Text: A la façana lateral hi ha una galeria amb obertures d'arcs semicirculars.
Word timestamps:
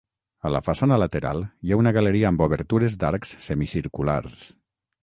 A 0.49 0.51
la 0.53 0.61
façana 0.67 0.97
lateral 1.01 1.43
hi 1.67 1.75
ha 1.75 1.79
una 1.83 1.93
galeria 1.99 2.33
amb 2.33 2.45
obertures 2.47 2.99
d'arcs 3.05 3.39
semicirculars. 3.51 4.45